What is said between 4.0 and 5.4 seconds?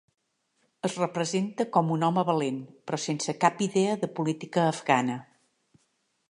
de política afgana.